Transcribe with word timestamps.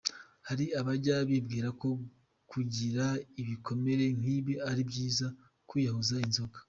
Hari 0.47 0.65
abajya 0.79 1.15
bibwira 1.29 1.69
ko 1.81 1.87
gukira 2.51 3.05
ibikomere 3.41 4.05
nk’ibi 4.17 4.53
ari 4.69 4.81
byiza 4.89 5.27
kwiyahuza 5.67 6.15
inzoga. 6.27 6.57